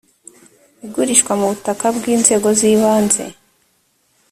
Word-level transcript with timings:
igurishwa 0.85 1.31
ry 1.37 1.41
ubutaka 1.47 1.85
bw 1.95 2.03
inzego 2.15 2.47
z 2.59 2.61
ibanze 2.71 3.23